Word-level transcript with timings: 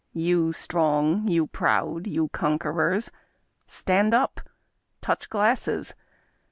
You 0.15 0.51
strong, 0.51 1.27
you 1.27 1.45
proud, 1.45 2.07
you 2.07 2.29
conquerors— 2.29 3.11
stand 3.67 4.15
up! 4.15 4.41
Touch 4.99 5.29
glasses 5.29 5.93